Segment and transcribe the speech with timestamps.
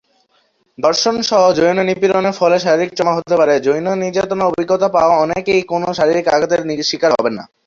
[0.77, 5.89] ধর্ষণ সহ যৌন নিপীড়নের ফলে শারীরিক ট্রমা হতে পারে, যৌন নির্যাতনের অভিজ্ঞতা পাওয়া অনেকেই কোনও
[5.99, 7.43] শারীরিক আঘাতের শিকার হবেন না।